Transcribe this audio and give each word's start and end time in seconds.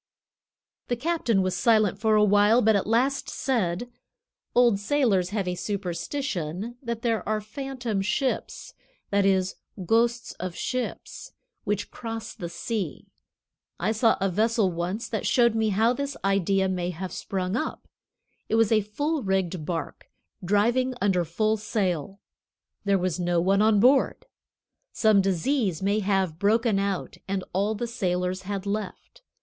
The 0.87 0.95
captain 0.95 1.43
was 1.43 1.55
silent 1.55 1.99
for 1.99 2.15
a 2.15 2.23
while, 2.23 2.63
but 2.63 2.75
at 2.75 2.87
last 2.87 3.29
said: 3.29 3.87
"Old 4.55 4.79
sailors 4.79 5.29
have 5.29 5.47
a 5.47 5.53
superstition 5.53 6.75
that 6.81 7.03
there 7.03 7.21
are 7.29 7.39
phantom 7.39 8.01
ships 8.01 8.73
(that 9.11 9.27
is, 9.27 9.57
ghosts 9.85 10.31
of 10.39 10.55
ships) 10.55 11.33
which 11.65 11.91
cross 11.91 12.33
the 12.33 12.49
sea. 12.49 13.09
I 13.79 13.91
saw 13.91 14.17
a 14.19 14.27
vessel 14.27 14.71
once 14.71 15.07
that 15.07 15.27
showed 15.27 15.53
me 15.53 15.69
how 15.69 15.93
this 15.93 16.17
idea 16.25 16.67
may 16.67 16.89
have 16.89 17.13
sprung 17.13 17.55
up. 17.55 17.87
It 18.49 18.55
was 18.55 18.71
a 18.71 18.81
full 18.81 19.21
rigged 19.21 19.67
bark, 19.67 20.07
driving 20.43 20.95
under 20.99 21.23
full 21.23 21.57
sail. 21.57 22.19
There 22.85 22.97
was 22.97 23.19
no 23.19 23.39
one 23.39 23.61
on 23.61 23.79
board. 23.79 24.25
Some 24.91 25.21
disease 25.21 25.83
may 25.83 25.99
have 25.99 26.39
broken 26.39 26.79
out, 26.79 27.17
and 27.27 27.43
all 27.53 27.75
the 27.75 27.85
sailors 27.85 28.41
had 28.49 28.65
left. 28.65 29.21